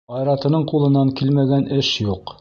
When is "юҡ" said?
2.11-2.27